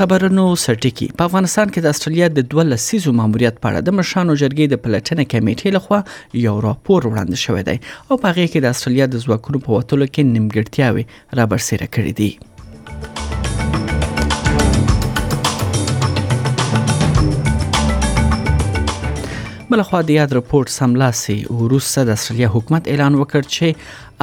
[0.00, 4.38] خبرونو سرټکی په افغانستان کې د استرالیا د دوه لسیزو ماموریت په اړه د مشانو
[4.42, 6.00] جرګې د پلټنې کمیټې لخوا
[6.46, 7.76] یو راپور وړاندې شوی دی
[8.08, 11.04] او په هغه کې د استرالیا د ځواکونو په وټولو کې نیمګړتیاوي
[11.38, 12.30] را برسېره کړې دي
[19.70, 23.66] بلخوا د یاد رپورت سملاسي وروسته د استرالیا حکومت اعلان وکړ چې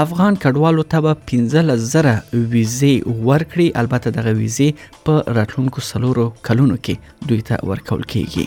[0.04, 2.10] افغان کډوالو ته به 15000
[2.54, 2.94] ویزې
[3.30, 4.70] ورکړي البته دغه ویزې
[5.12, 6.96] په راتلونکو سلورو کلونو کې
[7.32, 8.46] دوی ته ورکول کیږي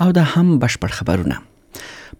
[0.00, 1.38] او دا هم بشپړ خبرونه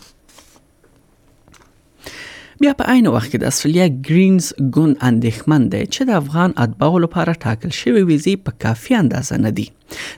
[2.62, 4.44] بیا په عین وخت کې د استرالیا گرینز
[4.76, 9.52] ګوند اندېښمن دی چې د افغان اتباعو لپاره ټاکل شوی ویزې په کافي اندازه نه
[9.60, 9.68] دي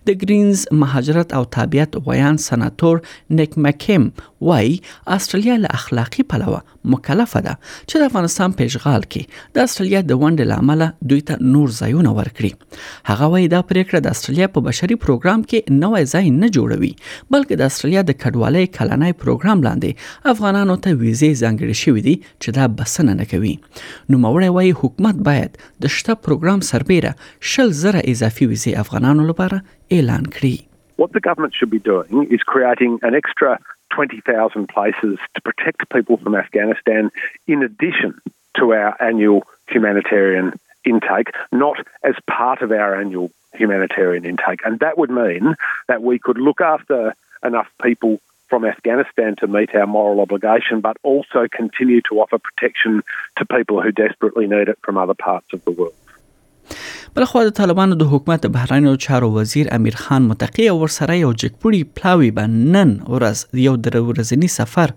[0.06, 3.00] د گرینز مهاجرت او طبيعت ویان سناتور
[3.30, 4.10] نیک مکیم
[4.42, 6.60] وای استرالیا له اخلاقی پلوه
[6.94, 7.54] مکلفه ده
[7.90, 12.14] چې د افغانستان په اشغال کې د استرالیا د ونډه لامل دوی ته نور ځایونه
[12.20, 12.80] ورکړي
[13.10, 17.64] هغه وای دا پریکړه د استرالیا په بشري پروګرام کې نوې ځای نه جوړوي بلکې
[17.64, 22.72] د استرالیا د کډوالۍ کلنۍ پروګرام لاندې افغانانو ته ویزه ځانګړې شوې دي چې دا
[22.80, 23.56] بسنه نه کوي
[24.14, 29.59] نو موري وای حکومت باید د شته پروګرام سربېره شل زره اضافي ویزه افغانانو لپاره
[29.90, 30.66] Kri.
[30.98, 33.60] What the government should be doing is creating an extra
[33.94, 37.10] 20,000 places to protect people from Afghanistan
[37.48, 38.20] in addition
[38.58, 40.54] to our annual humanitarian
[40.86, 44.62] intake, not as part of our annual humanitarian intake.
[44.66, 45.56] And that would mean
[45.88, 47.14] that we could look after
[47.44, 53.02] enough people from Afghanistan to meet our moral obligation, but also continue to offer protection
[53.38, 55.94] to people who desperately need it from other parts of the world.
[57.16, 61.78] بل خو د طالبانو د حکومت بهرانیو چارو وزیر امیر خان متقی ورسره یو جګپوري
[62.00, 64.92] پلاوی بنن ورځ یو در ورځنی سفر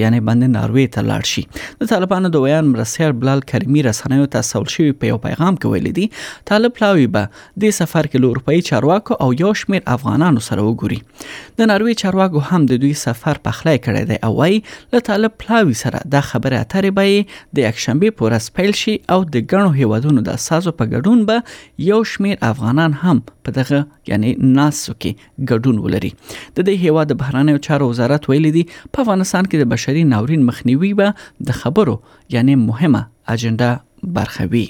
[0.00, 4.46] یعنی باندې ناروې ته لاړ شي د طالبانو د ویان مرسیر بلال کریمی رسنیو ته
[4.50, 6.04] سوال شوی په یو پیغام کې ویل دي
[6.52, 11.70] طالب پلاوی به د سفر کې اروپאי چارواکو او یو شمیر افغانانو سره وګوري د
[11.72, 16.04] ناروې چارواکو هم د دوی سفر پخلی کړی دی او وايي له طالب پلاوی سره
[16.16, 20.76] دا خبره اترې به د یکشنبه پورې سپیل شي او د ګڼو هیوادونو د سازو
[20.80, 21.44] په ګډون به
[21.78, 23.80] یو شمیر افغانان هم په دغه
[24.10, 25.12] یعنی ناسو کې
[25.50, 26.12] ګډون ولري
[26.56, 30.92] د دې هیواد بهرانه چارو وزارت ویل دي په افغانستان کې د بشري ناورین مخنیوي
[31.02, 31.08] به
[31.50, 31.96] د خبرو
[32.36, 33.02] یعنی مهمه
[33.34, 33.70] اجنډا
[34.18, 34.66] برخوي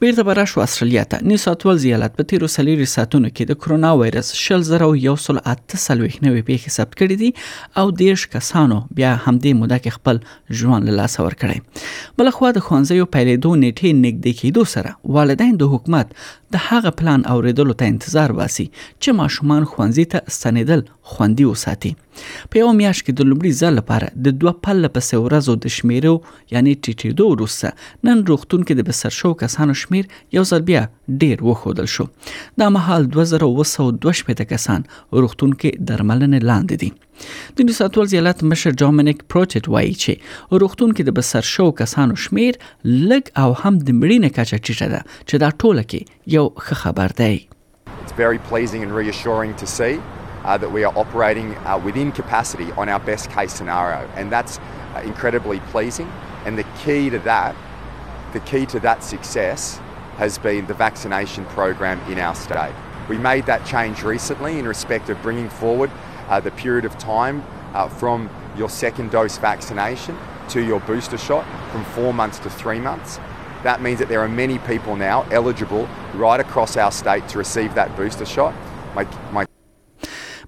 [0.00, 3.90] بیرته به راشو استرالیا ته نیو ساتول زیالات په تیرو سلیری ساتونو کې د کرونا
[4.00, 8.76] وایرس شل زره یو سل اته سلويخ نوې پیښې ثبت کړې دي او دیش کسانو
[9.00, 10.20] بیا هم دې موده کې خپل
[10.60, 11.88] ژوند له لاس ور کړی
[12.20, 16.14] بل خو د خوانځیو پیلې دوه نیټه نګدې کېدو سره والدین د حکومت
[16.52, 20.82] د هغه پلان اوریدلو ته انتظار واسي چې ماشومان خوانځي ته ستنیدل
[21.14, 21.90] خوندي وساتي
[22.52, 26.14] په یو میاش کې د لومړي ځل لپاره د دوه پله په سورزو د شمیرو
[26.54, 30.84] یعنی ټیټېدو وروسته نن روختون کې د بسر شو کسانو شمیر یو ځل بیا
[31.20, 32.04] ډیر وښودل شو
[32.60, 34.82] دا مهال 2222 کسان
[35.12, 36.90] روغتون کې درملنه لاندې دي
[37.58, 42.18] د نیو ساتول زیالات مشر جامنیک پروټټ وایي چې روغتون کې د بسر شو کسانو
[42.26, 42.60] شمیر
[43.12, 47.16] لګ او هم د مړینې کچه ټیټه ده چې دا ټوله کې یو ښه خبر
[47.22, 47.32] دی
[48.02, 52.68] It's very pleasing and reassuring to see uh, that we are operating uh, within capacity
[52.84, 53.98] on our best case scenario.
[54.20, 56.08] And that's uh, incredibly pleasing.
[56.50, 57.52] And the key to that,
[58.36, 59.60] the key to that success
[60.24, 62.74] has been the vaccination program in our state.
[63.12, 65.90] We made that change recently in respect of bringing forward
[66.30, 68.18] uh, the period of time uh, from
[68.60, 70.14] your second dose vaccination
[70.54, 73.10] to your booster shot from four months to three months.
[73.68, 75.84] That means that there are many people now eligible
[76.24, 78.52] right across our state to receive that booster shot.
[78.96, 79.04] My,
[79.36, 79.44] my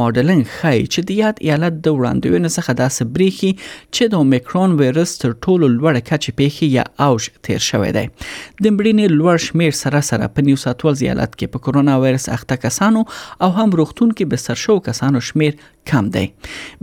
[0.00, 5.14] ماډلینګ خای چې د یاد ایالت د وړاندوینې څخه داسې بریخي چې د اومیکرون وایرس
[5.22, 10.04] تر ټولو لوړ کچه پیخي یا اوج تیر شوی دی د مړینې لوړ شمیر سره
[10.10, 13.06] سره په نیوساتول ایالت کې په کرونا وایرس اخته کسانو
[13.46, 16.26] او هم روغتون کې به سرشو کسانو شمیر کم دی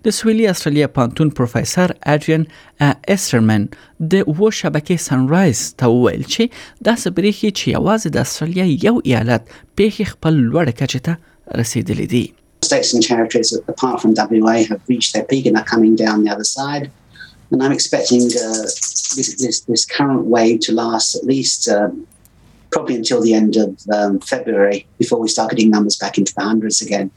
[0.08, 2.46] د سویلي استرالیا پانتون پروفیسور اډرین
[3.16, 3.68] اسرمن
[4.14, 9.54] د وو شبکې سنرایز ته ویل چې دا سبريخي چې یوازې د استرالیا یو ایالت
[9.82, 12.24] په خپل لوړ کچه ته رسیدلې دي
[12.62, 16.31] states and territories, apart from WA, have reached their peak and are coming down the
[16.31, 16.90] other side.
[17.50, 22.07] And I'm expecting uh, this, this, this, current wave to last at least um,
[22.71, 26.43] probably until the end of um, February before we start getting numbers back into the
[26.43, 27.11] hundreds again.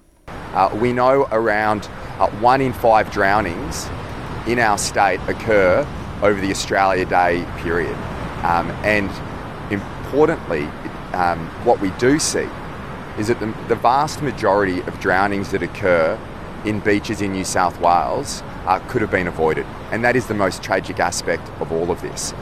[0.62, 1.89] Uh, we know around
[2.25, 3.81] uh, one in five drownings
[4.49, 5.85] in our state occur
[6.23, 7.95] over the Australia Day period.
[8.43, 9.09] Um, and
[9.71, 10.63] importantly,
[11.13, 12.47] um, what we do see
[13.19, 16.17] is that the, the, vast majority of drownings that occur
[16.65, 19.65] in beaches in New South Wales uh, could have been avoided.
[19.91, 22.33] And that is the most tragic aspect of all of this.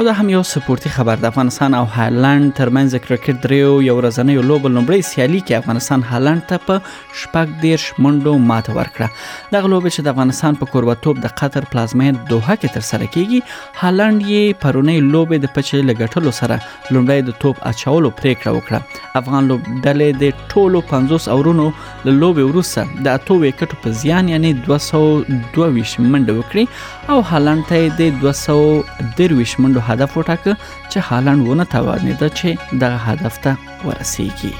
[0.00, 4.36] او دا هم یو سپورتي خبر د افغانستان او هالند ترمنځ کرکټ دریو یو ورځنۍ
[4.50, 6.78] لوب لومړی سیالي کې افغانستان هالند ته په
[7.22, 12.20] شپږ دیرش منډو ماته ورکړه دغه لوب چې د افغانستان په کوربتوب د قطر پلازمین
[12.30, 17.60] دوحه کې ترسره کیږي هالند یې پرونی لوب د پچې لګټلو سره لومړی د توپ
[17.72, 23.38] اچولو پریکړه وکړه افغان لوب ډلې د ټولو 50 اورونو له لوب وروسته د اتو
[23.44, 26.66] وکټ په زیان یعنی 222 منډه وکړي
[27.10, 30.52] او هالند ته د 223 منډو هدف وټاکه
[30.90, 32.48] چې هالند ونه توانید چې
[32.82, 33.52] دغه هدف ته
[33.86, 34.52] ورسیږي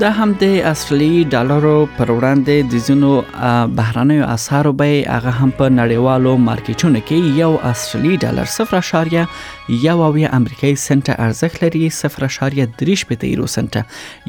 [0.00, 3.12] د همدې اصلي ډالرو پر وړاندې د زینو
[3.76, 10.10] بهرانیو اسعارو به هغه هم په نړیوالو مارکیټونو کې یو اصلي ډالر 0.1 یو او
[10.40, 13.80] امریکایي سنت ارزښت لري 0.3 پته یورو سنت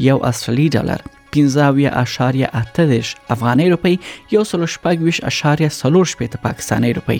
[0.08, 1.06] یو اصلي ډالر
[1.40, 3.96] 15.8 افغاني روپی
[4.38, 7.20] یو سل شپږ ویش اشاریه سلور شپې ته پاکستاني روپی